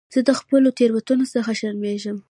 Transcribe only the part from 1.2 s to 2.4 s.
څخه شرمېږم.